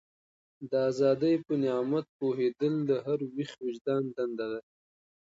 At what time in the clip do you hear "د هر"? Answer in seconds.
2.89-3.19